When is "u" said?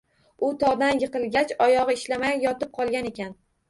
0.47-0.49